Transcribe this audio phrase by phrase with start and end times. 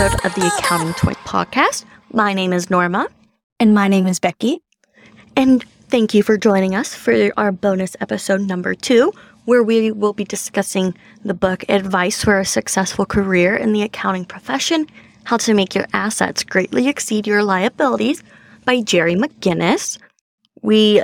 [0.00, 1.84] episode of the Accounting Twins podcast.
[2.10, 3.06] My name is Norma.
[3.58, 4.62] And my name is Becky.
[5.36, 9.12] And thank you for joining us for our bonus episode number two,
[9.44, 14.24] where we will be discussing the book Advice for a Successful Career in the Accounting
[14.24, 14.86] Profession
[15.24, 18.22] How to Make Your Assets Greatly Exceed Your Liabilities
[18.64, 19.98] by Jerry Maginnis.
[20.62, 21.02] We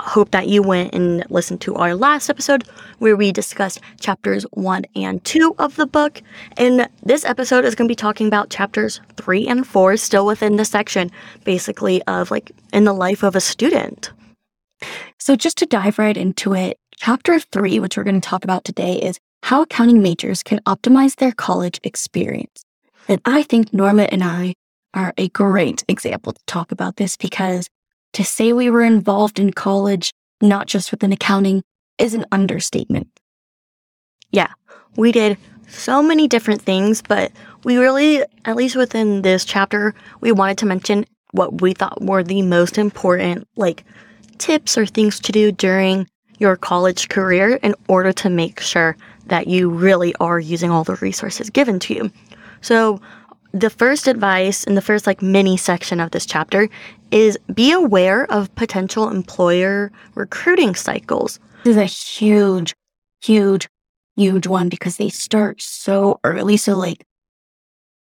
[0.00, 2.66] hope that you went and listened to our last episode
[2.98, 6.22] where we discussed chapters one and two of the book.
[6.56, 10.56] And this episode is going to be talking about chapters three and four, still within
[10.56, 11.10] the section,
[11.44, 14.12] basically, of like in the life of a student.
[15.18, 18.64] So, just to dive right into it, chapter three, which we're going to talk about
[18.64, 22.62] today, is how accounting majors can optimize their college experience.
[23.08, 24.54] And I think Norma and I
[24.94, 27.68] are a great example to talk about this because
[28.12, 31.62] to say we were involved in college, not just within accounting,
[31.98, 33.08] is an understatement.
[34.30, 34.52] Yeah,
[34.96, 37.32] we did so many different things, but
[37.64, 42.22] we really, at least within this chapter, we wanted to mention what we thought were
[42.22, 43.84] the most important, like
[44.38, 46.06] tips or things to do during
[46.38, 50.94] your college career in order to make sure that you really are using all the
[50.96, 52.10] resources given to you.
[52.60, 53.00] So,
[53.52, 56.68] the first advice in the first like mini section of this chapter
[57.10, 61.38] is be aware of potential employer recruiting cycles.
[61.64, 62.74] This is a huge,
[63.22, 63.68] huge,
[64.16, 66.56] huge one because they start so early.
[66.56, 67.04] So, like,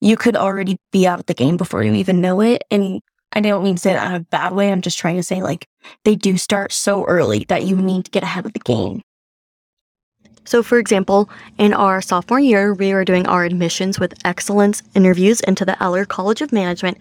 [0.02, 2.64] you could already be out of the game before you even know it.
[2.70, 3.02] And
[3.34, 4.72] I don't mean to say that in a bad way.
[4.72, 5.68] I'm just trying to say, like,
[6.04, 9.02] they do start so early that you need to get ahead of the game.
[10.46, 15.42] So, for example, in our sophomore year, we were doing our admissions with excellence interviews
[15.42, 16.98] into the Eller College of Management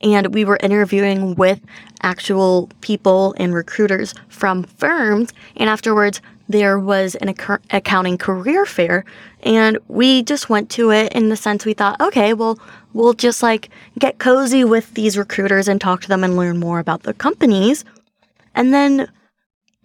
[0.00, 1.60] and we were interviewing with
[2.02, 5.32] actual people and recruiters from firms.
[5.56, 9.04] And afterwards, there was an ac- accounting career fair,
[9.42, 12.58] and we just went to it in the sense we thought, okay, well,
[12.92, 16.78] we'll just like get cozy with these recruiters and talk to them and learn more
[16.78, 17.84] about the companies.
[18.54, 19.10] And then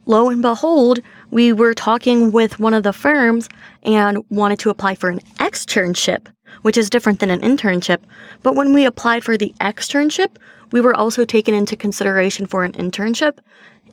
[0.05, 0.99] lo and behold,
[1.31, 3.49] we were talking with one of the firms
[3.83, 6.27] and wanted to apply for an externship
[6.61, 7.99] which is different than an internship.
[8.43, 10.37] But when we applied for the externship,
[10.71, 13.39] we were also taken into consideration for an internship.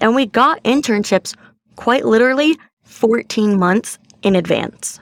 [0.00, 1.34] And we got internships
[1.76, 5.00] quite literally 14 months in advance.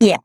[0.00, 0.18] Yeah.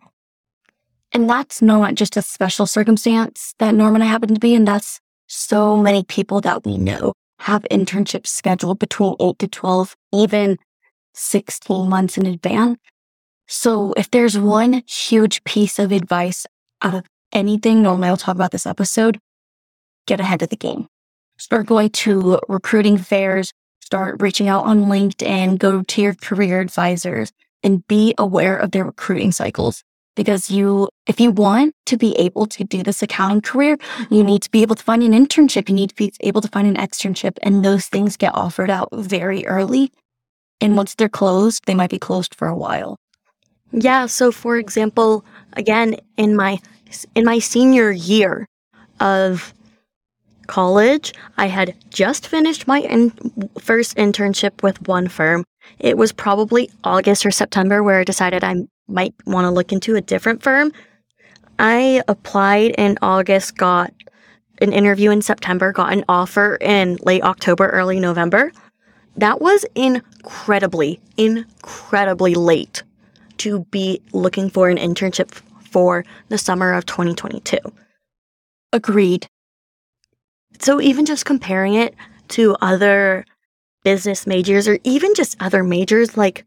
[1.12, 4.66] And that's not just a special circumstance that Norm and I happen to be in.
[4.66, 10.58] That's so many people that we know have internships scheduled between 8 to 12, even
[11.13, 12.78] 16 months in advance.
[13.52, 16.46] So if there's one huge piece of advice
[16.84, 19.20] out of anything, normally I'll talk about this episode,
[20.06, 20.86] get ahead of the game.
[21.40, 23.52] Start going to recruiting fairs,
[23.82, 27.32] start reaching out on LinkedIn, go to your career advisors
[27.64, 29.84] and be aware of their recruiting cycles.
[30.16, 33.78] Because you, if you want to be able to do this accounting career,
[34.12, 35.70] you need to be able to find an internship.
[35.70, 38.90] You need to be able to find an externship and those things get offered out
[38.94, 39.92] very early.
[40.62, 43.00] And once they're closed, they might be closed for a while.
[43.72, 46.59] Yeah, so for example, again in my
[47.13, 48.47] in my senior year
[49.00, 49.53] of
[50.47, 53.13] college, I had just finished my in-
[53.59, 55.44] first internship with one firm.
[55.78, 59.96] It was probably August or September where I decided I might want to look into
[59.96, 60.74] a different firm.
[61.59, 63.94] I applied in August, got
[64.62, 68.52] an interview in September, got an offer in late October, early November.
[69.18, 72.84] That was incredibly, incredibly late
[73.40, 75.32] to be looking for an internship
[75.72, 77.58] for the summer of 2022.
[78.74, 79.28] Agreed.
[80.60, 81.96] So even just comparing it
[82.30, 83.26] to other
[83.84, 86.46] business majors or even just other majors, like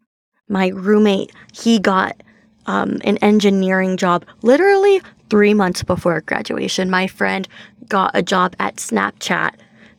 [0.49, 2.23] my roommate, he got
[2.67, 6.91] um, an engineering job literally three months before graduation.
[6.91, 7.49] My friend
[7.89, 9.55] got a job at Snapchat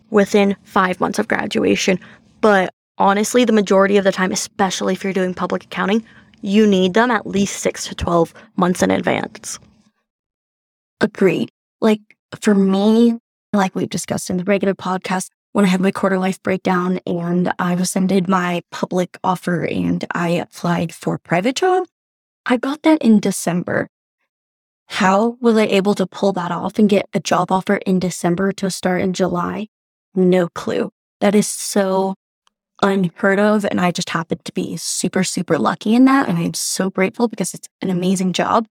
[0.09, 1.99] within five months of graduation.
[2.39, 6.05] But honestly, the majority of the time, especially if you're doing public accounting,
[6.43, 9.57] you need them at least six to 12 months in advance.
[10.99, 11.49] Agreed.
[11.81, 12.01] Like
[12.41, 13.17] for me,
[13.53, 17.53] like we've discussed in the regular podcast, when I had my quarter life breakdown and
[17.59, 21.85] I rescinded my public offer and I applied for private job,
[22.45, 23.87] I got that in December.
[24.87, 28.51] How was I able to pull that off and get a job offer in December
[28.53, 29.67] to start in July?
[30.13, 30.91] No clue.
[31.21, 32.15] That is so
[32.81, 33.65] unheard of.
[33.65, 36.27] And I just happened to be super, super lucky in that.
[36.27, 38.67] And I'm so grateful because it's an amazing job.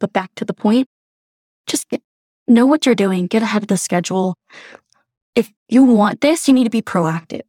[0.00, 0.86] But back to the point,
[1.66, 2.02] just get,
[2.46, 4.36] know what you're doing, get ahead of the schedule.
[5.34, 7.42] If you want this, you need to be proactive.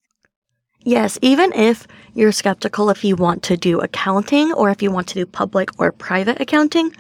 [0.82, 5.08] Yes, even if you're skeptical if you want to do accounting or if you want
[5.10, 6.96] to do public or private accounting,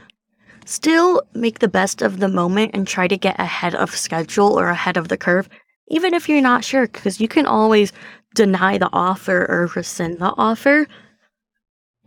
[0.66, 4.68] still make the best of the moment and try to get ahead of schedule or
[4.68, 5.50] ahead of the curve,
[5.88, 7.92] even if you're not sure, because you can always
[8.39, 10.88] deny the offer or rescind the offer.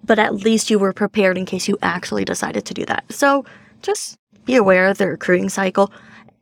[0.03, 3.05] But at least you were prepared in case you actually decided to do that.
[3.13, 3.45] So
[3.83, 5.93] just be aware of the recruiting cycle.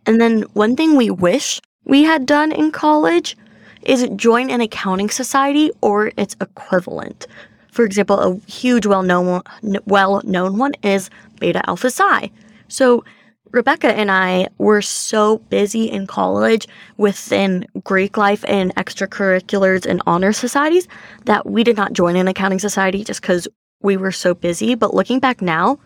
[0.06, 3.36] And then one thing we wish we had done in college
[3.82, 7.26] is join an accounting society or its equivalent.
[7.72, 9.42] For example, a huge well-known
[9.86, 11.10] well-known one is
[11.40, 12.30] Beta Alpha Psi.
[12.68, 13.04] So
[13.52, 20.32] Rebecca and I were so busy in college within Greek life and extracurriculars and honor
[20.32, 20.86] societies
[21.24, 23.48] that we did not join an accounting society just because
[23.82, 24.74] we were so busy.
[24.74, 25.78] But looking back now,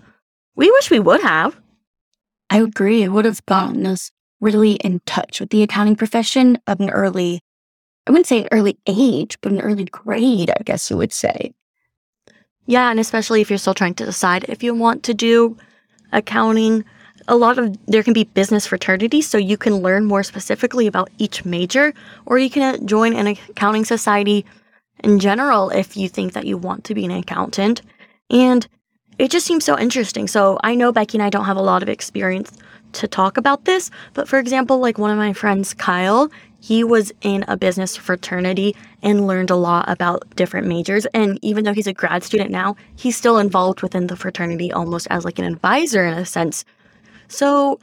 [0.57, 1.59] we wish we would have.
[2.51, 3.03] I agree.
[3.03, 7.41] It would have gotten us really in touch with the accounting profession of an early,
[8.07, 11.55] I wouldn't say an early age, but an early grade, I guess you would say.
[12.67, 15.57] Yeah, and especially if you're still trying to decide if you want to do
[16.13, 16.85] accounting,
[17.29, 21.11] a lot of there can be business fraternities, so you can learn more specifically about
[21.19, 21.93] each major,
[22.27, 24.45] or you can join an accounting society
[25.03, 27.83] in general if you think that you want to be an accountant.
[28.31, 28.67] And
[29.19, 30.27] it just seems so interesting.
[30.27, 32.53] So I know Becky and I don't have a lot of experience
[32.93, 36.31] to talk about this, but for example, like one of my friends, Kyle,
[36.61, 41.05] he was in a business fraternity and learned a lot about different majors.
[41.07, 45.07] And even though he's a grad student now, he's still involved within the fraternity almost
[45.11, 46.65] as like an advisor in a sense.
[47.35, 47.81] So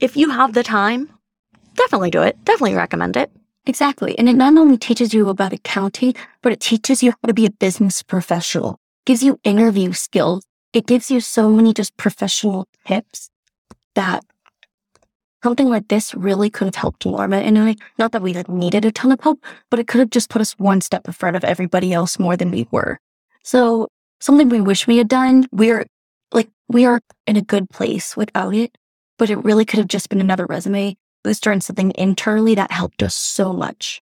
[0.00, 1.08] if you have the time,
[1.74, 2.36] definitely do it.
[2.44, 3.30] Definitely recommend it.
[3.64, 4.18] Exactly.
[4.18, 7.46] And it not only teaches you about accounting, but it teaches you how to be
[7.46, 10.44] a business professional, gives you interview skills.
[10.72, 13.30] It gives you so many just professional tips
[13.94, 14.24] that
[15.44, 17.76] something like this really could have helped Norma in a way.
[17.98, 20.42] Not that we like needed a ton of help, but it could have just put
[20.42, 22.98] us one step in front of everybody else more than we were.
[23.44, 23.86] So
[24.18, 25.86] something we wish we had done, we're
[26.72, 28.76] we are in a good place without it,
[29.18, 33.02] but it really could have just been another resume booster and something internally that helped
[33.02, 34.00] us so much.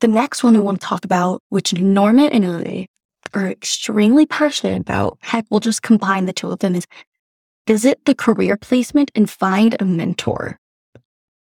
[0.00, 2.86] The next one I want to talk about, which Norma and I
[3.32, 6.86] are extremely passionate about, heck, we'll just combine the two of them, is
[7.70, 10.58] Visit the career placement and find a mentor.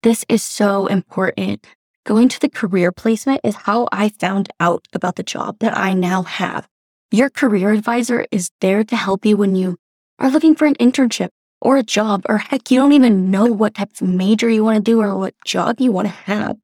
[0.04, 1.66] This is so important.
[2.04, 5.94] Going to the career placement is how I found out about the job that I
[5.94, 6.68] now have.
[7.14, 9.76] Your career advisor is there to help you when you
[10.18, 11.28] are looking for an internship
[11.60, 14.76] or a job, or heck, you don't even know what type of major you want
[14.76, 16.56] to do or what job you want to have.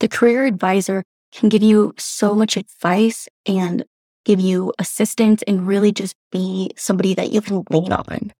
[0.00, 3.84] The career advisor can give you so much advice and
[4.24, 8.32] give you assistance and really just be somebody that you can lean on.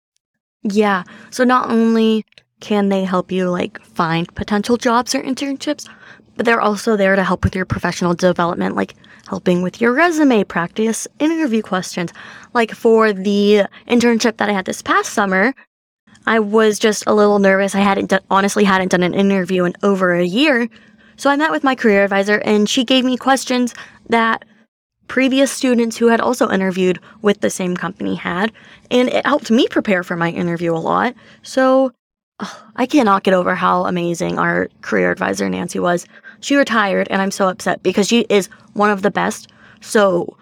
[0.65, 1.05] Yeah.
[1.31, 2.27] So not only
[2.59, 5.89] can they help you like find potential jobs or internships,
[6.37, 8.97] but they're also there to help with your professional development, like
[9.29, 12.13] helping with your resume practice, interview questions.
[12.55, 15.55] Like for the internship that I had this past summer,
[16.27, 17.75] I was just a little nervous.
[17.75, 20.69] I hadn't done, honestly hadn't done an interview in over a year.
[21.17, 23.75] So I met with my career advisor and she gave me questions
[24.09, 24.45] that
[25.09, 28.53] previous students who had also interviewed with the same company had,
[28.91, 31.15] and it helped me prepare for my interview a lot.
[31.43, 31.93] So
[32.75, 36.07] I cannot get over how amazing our career advisor Nancy was.
[36.41, 39.49] She retired, and I'm so upset because she is one of the best.
[39.81, 40.37] So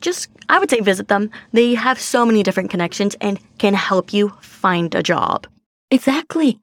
[0.00, 1.30] just, I would say visit them.
[1.52, 5.46] They have so many different connections and can help you find a job.
[5.90, 6.60] Exactly.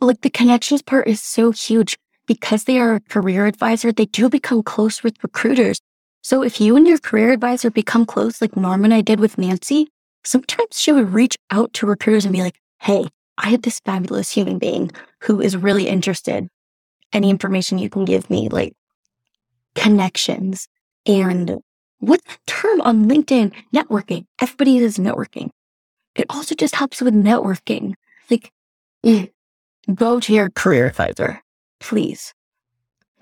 [0.00, 1.96] Like the connections part is so huge
[2.26, 3.92] because they are a career advisor.
[3.92, 5.80] They do become close with recruiters
[6.26, 9.38] so if you and your career advisor become close, like Norma and I did with
[9.38, 9.86] Nancy,
[10.24, 13.06] sometimes she would reach out to recruiters and be like, Hey,
[13.38, 16.48] I have this fabulous human being who is really interested.
[17.12, 18.74] Any information you can give me, like
[19.74, 20.68] connections
[21.06, 21.60] and
[21.98, 23.52] what term on LinkedIn?
[23.74, 24.26] Networking.
[24.40, 25.50] Everybody is networking.
[26.14, 27.94] It also just helps with networking.
[28.30, 28.52] Like,
[29.04, 29.30] mm,
[29.94, 31.42] go to your career advisor,
[31.80, 32.34] please.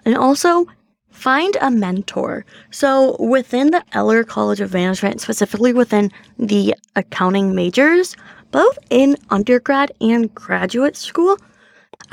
[0.05, 0.67] And also,
[1.15, 2.45] Find a mentor.
[2.73, 8.17] So, within the Eller College of Management, specifically within the accounting majors,
[8.51, 11.39] both in undergrad and graduate school,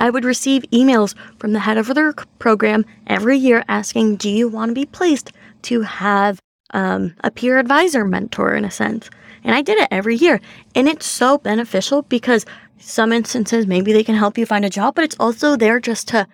[0.02, 4.50] I would receive emails from the head of the program every year asking, Do you
[4.50, 5.32] want to be placed
[5.64, 6.42] to have
[6.72, 9.12] um, a peer advisor mentor in a sense?
[9.44, 10.42] And I did it every year.
[10.74, 12.48] And it's so beneficial because
[12.80, 16.08] some instances, maybe they can help you find a job, but it's also there just
[16.08, 16.28] to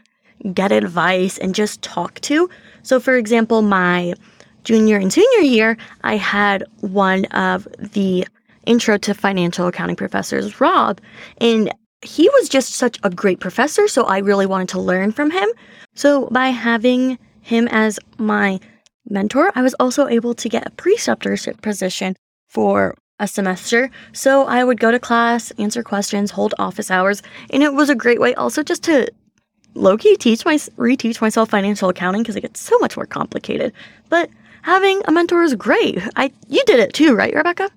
[0.54, 2.50] get advice and just talk to.
[2.84, 4.14] So, for example, my
[4.64, 8.26] junior and senior year, I had one of the
[8.66, 11.02] intro to financial accounting professors, Rob,
[11.42, 11.70] and
[12.02, 13.88] he was just such a great professor.
[13.88, 15.50] So, I really wanted to learn from him.
[15.96, 18.60] So, by having him as my
[19.10, 22.16] mentor, I was also able to get a preceptorship position
[22.48, 23.90] for a semester.
[24.14, 27.96] So I would go to class, answer questions, hold office hours, and it was a
[27.96, 29.08] great way also just to
[29.74, 33.74] low-key teach my reteach myself financial accounting because it gets so much more complicated.
[34.10, 34.30] But
[34.62, 36.00] having a mentor is great.
[36.16, 37.70] I you did it too, right, Rebecca?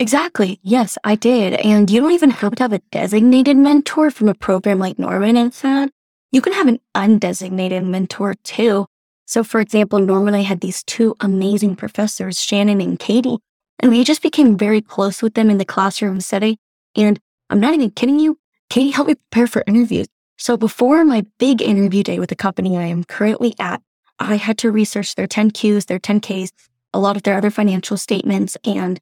[0.00, 0.60] Exactly.
[0.62, 1.54] Yes, I did.
[1.54, 5.26] And you don't even have to have a designated mentor from a program like Norma
[5.26, 5.90] and that.
[6.30, 8.86] You can have an undesignated mentor too.
[9.26, 13.38] So, for example, Norma and I had these two amazing professors, Shannon and Katie,
[13.80, 16.58] and we just became very close with them in the classroom setting.
[16.94, 17.18] And
[17.50, 18.38] I'm not even kidding you,
[18.70, 20.06] Katie helped me prepare for interviews.
[20.38, 23.82] So, before my big interview day with the company I am currently at,
[24.20, 26.52] I had to research their 10Qs, their 10Ks,
[26.94, 29.00] a lot of their other financial statements, and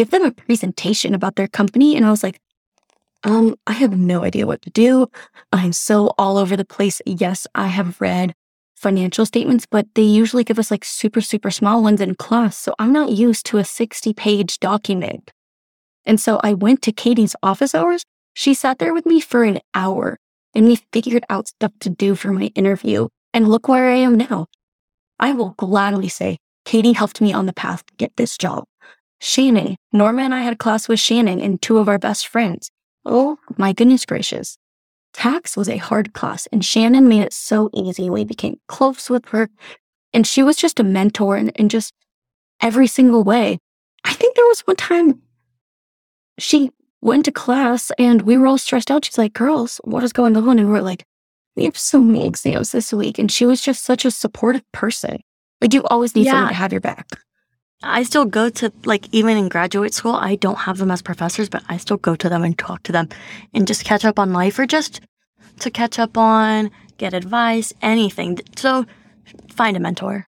[0.00, 1.94] give them a presentation about their company.
[1.94, 2.40] And I was like,
[3.22, 5.08] um, I have no idea what to do.
[5.52, 7.02] I'm so all over the place.
[7.04, 8.32] Yes, I have read
[8.74, 12.56] financial statements, but they usually give us like super, super small ones in class.
[12.56, 15.32] So I'm not used to a 60 page document.
[16.06, 18.02] And so I went to Katie's office hours.
[18.32, 20.16] She sat there with me for an hour
[20.54, 23.08] and we figured out stuff to do for my interview.
[23.34, 24.46] And look where I am now.
[25.18, 28.64] I will gladly say Katie helped me on the path to get this job.
[29.20, 32.70] Shannon, Norma and I had a class with Shannon and two of our best friends.
[33.04, 34.56] Oh my goodness gracious.
[35.12, 38.08] Tax was a hard class and Shannon made it so easy.
[38.08, 39.50] We became close with her
[40.12, 41.92] and she was just a mentor in, in just
[42.60, 43.58] every single way.
[44.04, 45.20] I think there was one time
[46.38, 46.70] she
[47.02, 49.04] went to class and we were all stressed out.
[49.04, 50.58] She's like, girls, what is going on?
[50.58, 51.04] And we are like,
[51.56, 53.18] we have so many exams this week.
[53.18, 55.20] And she was just such a supportive person.
[55.60, 56.32] Like you always need yeah.
[56.32, 57.06] someone to have your back.
[57.82, 61.48] I still go to, like, even in graduate school, I don't have them as professors,
[61.48, 63.08] but I still go to them and talk to them
[63.54, 65.00] and just catch up on life or just
[65.60, 68.38] to catch up on, get advice, anything.
[68.56, 68.84] So
[69.48, 70.26] find a mentor.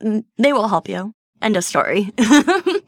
[0.00, 1.12] They will help you.
[1.40, 2.12] End of story.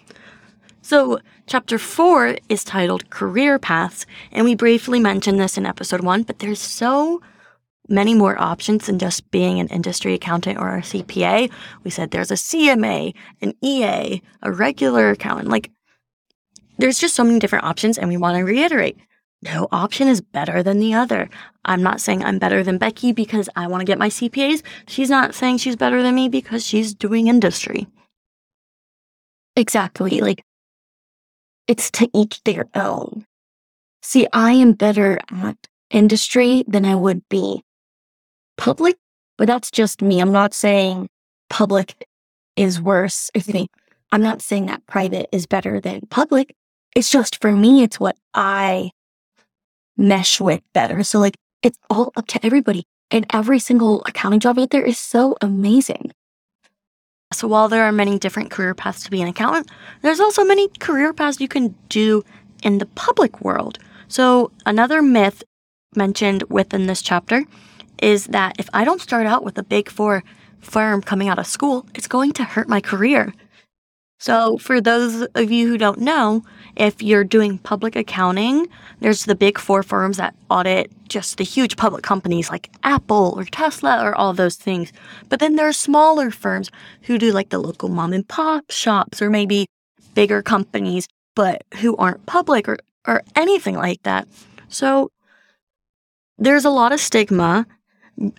[0.83, 6.23] so, chapter four is titled Career Paths, and we briefly mentioned this in episode one,
[6.23, 7.21] but there's so
[7.89, 11.51] many more options than just being an industry accountant or a CPA.
[11.83, 15.49] We said there's a CMA, an EA, a regular accountant.
[15.49, 15.71] Like,
[16.79, 18.97] there's just so many different options, and we want to reiterate
[19.45, 21.29] no option is better than the other.
[21.65, 24.63] I'm not saying I'm better than Becky because I want to get my CPAs.
[24.89, 27.87] She's not saying she's better than me because she's doing industry.
[29.55, 30.21] Exactly.
[30.21, 30.43] Like,
[31.69, 33.27] it's to each their own.
[34.03, 35.57] See, I am better at
[35.91, 37.63] industry than I would be
[38.57, 38.97] public,
[39.37, 40.21] but that's just me.
[40.21, 41.09] I'm not saying
[41.51, 42.07] public
[42.57, 43.31] is worse.
[43.35, 43.69] Excuse me.
[44.13, 46.55] I'm not saying that private is better than public.
[46.95, 48.93] It's just for me, it's what I
[49.97, 51.03] mesh with better.
[51.03, 52.85] So like it's all up to everybody.
[53.11, 56.13] And every single accounting job out there is so amazing.
[57.33, 59.71] So while there are many different career paths to be an accountant,
[60.03, 62.23] there's also many career paths you can do
[62.63, 63.79] in the public world.
[64.09, 65.43] So another myth
[65.97, 67.45] mentioned within this chapter
[68.05, 70.23] is that if I don't start out with a big four
[70.61, 73.33] firm coming out of school, it's going to hurt my career.
[74.21, 76.45] So, for those of you who don't know,
[76.77, 78.69] if you're doing public accounting,
[79.01, 83.45] there's the big four firms that audit just the huge public companies like Apple or
[83.45, 84.93] Tesla or all those things.
[85.31, 86.71] But then there are smaller firms
[87.03, 89.67] who do like the local mom and pop shops or maybe
[90.15, 94.29] bigger companies, but who aren't public or, or anything like that.
[94.69, 95.11] So,
[96.37, 97.67] there's a lot of stigma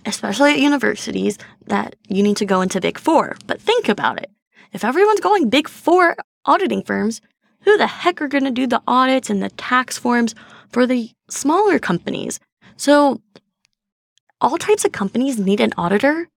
[0.05, 3.35] especially at universities, that you need to go into big four.
[3.47, 4.31] But think about it.
[4.73, 6.15] If everyone's going big four
[6.45, 7.21] auditing firms,
[7.61, 10.35] who the heck are going to do the audits and the tax forms
[10.69, 12.39] for the smaller companies?
[12.77, 13.21] So,
[14.41, 16.27] all types of companies need an auditor.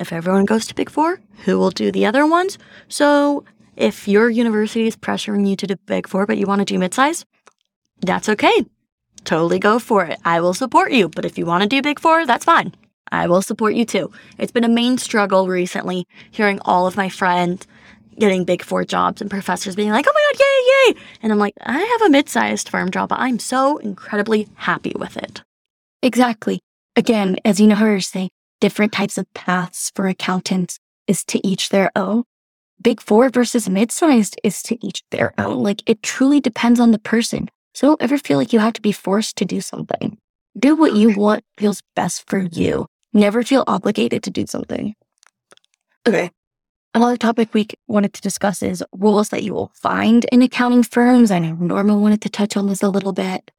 [0.00, 2.56] If everyone goes to Big Four, who will do the other ones?
[2.88, 3.44] So,
[3.76, 6.78] if your university is pressuring you to do Big Four, but you want to do
[6.78, 7.24] midsize,
[8.00, 8.64] that's okay.
[9.24, 10.18] Totally go for it.
[10.24, 11.08] I will support you.
[11.08, 12.74] But if you want to do Big Four, that's fine.
[13.12, 14.10] I will support you too.
[14.38, 17.66] It's been a main struggle recently hearing all of my friends
[18.18, 21.06] getting big four jobs and professors being like, oh my God, yay, yay.
[21.22, 24.92] And I'm like, I have a mid sized firm job, but I'm so incredibly happy
[24.96, 25.42] with it.
[26.02, 26.60] Exactly.
[26.96, 28.28] Again, as you know her say,
[28.60, 32.24] different types of paths for accountants is to each their own.
[32.80, 35.62] Big four versus mid sized is to each their own.
[35.62, 37.48] Like it truly depends on the person.
[37.74, 40.18] So don't ever feel like you have to be forced to do something.
[40.58, 42.86] Do what you want feels best for you.
[43.18, 44.94] Never feel obligated to do something.
[46.06, 46.30] Okay.
[46.94, 51.32] Another topic we wanted to discuss is rules that you will find in accounting firms.
[51.32, 53.50] I know Norma wanted to touch on this a little bit.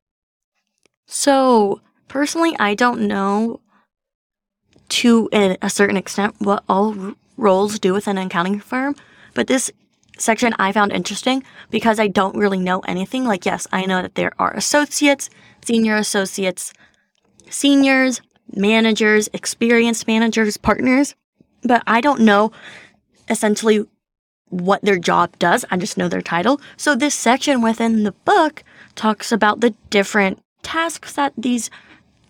[1.08, 3.60] So, personally, I don't know
[4.90, 8.96] to a certain extent what all roles do within an accounting firm,
[9.34, 9.70] but this
[10.18, 13.26] section I found interesting because I don't really know anything.
[13.26, 15.30] Like, yes, I know that there are associates,
[15.66, 16.72] senior associates,
[17.50, 18.22] seniors,
[18.56, 21.16] managers, experienced managers, partners,
[21.64, 22.52] but I don't know
[23.30, 23.86] essentially
[24.50, 25.66] what their job does.
[25.70, 26.60] I just know their title.
[26.78, 28.64] So this section within the book
[28.96, 31.70] talks about the different tasks that these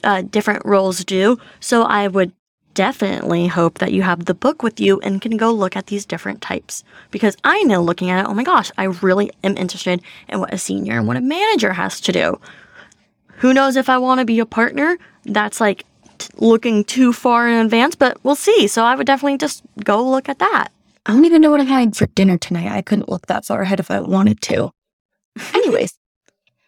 [0.03, 1.37] uh, different roles do.
[1.59, 2.31] So I would
[2.73, 6.05] definitely hope that you have the book with you and can go look at these
[6.05, 10.01] different types because I know looking at it, oh my gosh, I really am interested
[10.27, 12.39] in what a senior and what a manager has to do.
[13.37, 14.97] Who knows if I want to be a partner?
[15.25, 15.85] That's like
[16.37, 18.67] looking too far in advance, but we'll see.
[18.67, 20.69] So I would definitely just go look at that.
[21.05, 22.71] I don't even know what I'm having for dinner tonight.
[22.71, 24.71] I couldn't look that far ahead if I wanted to.
[25.53, 25.97] Anyways,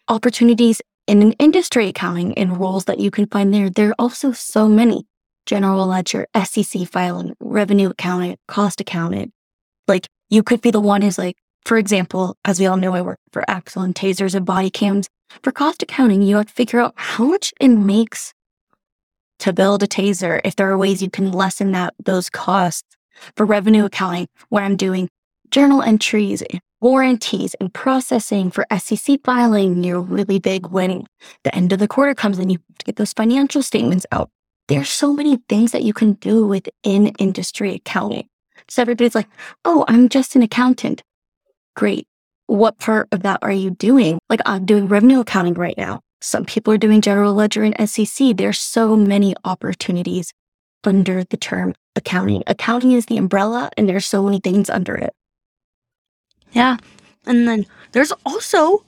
[0.08, 4.32] opportunities in an industry accounting and roles that you can find there, there are also
[4.32, 5.06] so many.
[5.44, 9.32] General ledger, SEC filing, revenue accounting, cost accounting.
[9.88, 13.02] Like you could be the one who's like, for example, as we all know, I
[13.02, 15.08] work for Axon and tasers and body cams.
[15.42, 18.32] For cost accounting, you have to figure out how much it makes
[19.42, 20.40] to build a taser.
[20.44, 22.96] If there are ways you can lessen that those costs
[23.36, 25.08] for revenue accounting, where I'm doing
[25.50, 26.44] journal entries,
[26.80, 31.04] warranties, and processing for SEC filing, you're really big when
[31.42, 34.30] the end of the quarter comes and you have to get those financial statements out.
[34.68, 38.28] There's so many things that you can do within industry accounting.
[38.68, 39.28] So everybody's like,
[39.64, 41.02] oh, I'm just an accountant.
[41.74, 42.06] Great.
[42.46, 44.20] What part of that are you doing?
[44.30, 46.00] Like I'm doing revenue accounting right now.
[46.22, 48.36] Some people are doing general ledger and SEC.
[48.36, 50.32] There's so many opportunities
[50.84, 52.44] under the term accounting.
[52.46, 55.12] Accounting is the umbrella and there's so many things under it.
[56.52, 56.76] Yeah.
[57.26, 58.84] And then there's also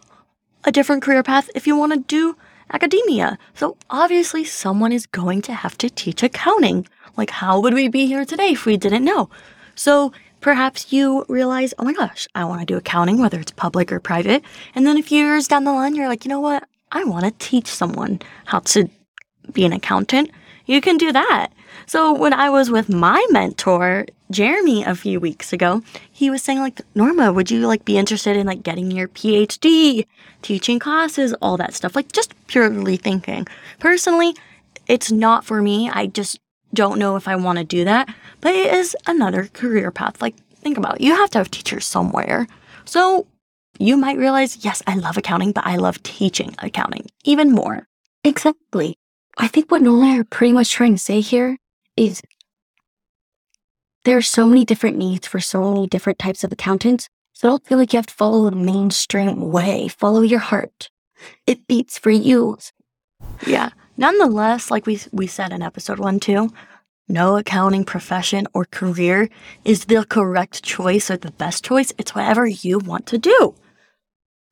[0.62, 2.36] a different career path if you want to do
[2.72, 3.36] academia.
[3.54, 6.86] So obviously someone is going to have to teach accounting.
[7.16, 9.28] Like how would we be here today if we didn't know?
[9.74, 13.90] So perhaps you realize, oh my gosh, I want to do accounting, whether it's public
[13.90, 14.44] or private.
[14.76, 16.62] And then a few years down the line, you're like, you know what?
[16.94, 18.88] I want to teach someone how to
[19.52, 20.30] be an accountant.
[20.64, 21.48] You can do that.
[21.86, 26.60] So when I was with my mentor, Jeremy, a few weeks ago, he was saying
[26.60, 30.06] like, Norma, would you like be interested in like getting your PhD,
[30.40, 31.94] teaching classes, all that stuff?
[31.94, 33.46] Like just purely thinking.
[33.80, 34.34] Personally,
[34.86, 35.90] it's not for me.
[35.90, 36.38] I just
[36.72, 38.08] don't know if I want to do that,
[38.40, 40.22] but it is another career path.
[40.22, 41.00] Like think about it.
[41.02, 42.46] You have to have teachers somewhere.
[42.86, 43.26] So
[43.78, 47.86] you might realize, yes, I love accounting, but I love teaching accounting even more.
[48.22, 48.96] Exactly.
[49.36, 51.58] I think what Nolan and I are pretty much trying to say here
[51.96, 52.22] is
[54.04, 57.08] there are so many different needs for so many different types of accountants.
[57.32, 59.88] So don't feel like you have to follow the mainstream way.
[59.88, 60.90] Follow your heart.
[61.46, 62.58] It beats for you.
[63.46, 63.70] Yeah.
[63.96, 66.50] Nonetheless, like we we said in episode one too,
[67.08, 69.28] no accounting profession or career
[69.64, 71.92] is the correct choice or the best choice.
[71.98, 73.54] It's whatever you want to do.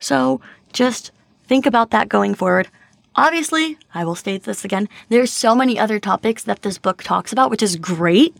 [0.02, 0.40] So
[0.72, 1.12] just
[1.46, 2.68] think about that going forward.
[3.14, 7.32] Obviously, I will state this again, there's so many other topics that this book talks
[7.32, 8.36] about, which is great.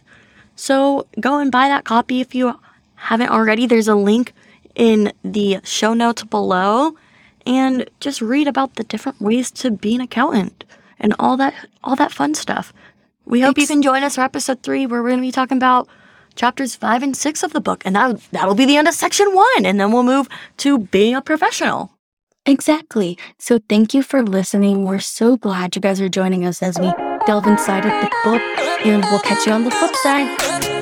[0.57, 2.59] So go and buy that copy if you
[2.97, 3.67] haven't already.
[3.67, 4.33] There's a link
[4.75, 6.97] in the show notes below
[7.47, 10.65] and just read about the different ways to be an accountant
[10.99, 12.73] and all that all that fun stuff.
[13.25, 15.59] We hope you can join us for episode 3 where we're going to be talking
[15.59, 15.89] about
[16.35, 19.35] chapters 5 and 6 of the book and that that'll be the end of section
[19.35, 21.93] 1 and then we'll move to being a professional.
[22.45, 23.17] Exactly.
[23.39, 24.85] So thank you for listening.
[24.85, 26.93] We're so glad you guys are joining us as we
[27.27, 28.43] delve inside of the book,
[28.85, 30.82] and we'll catch you on the flip side.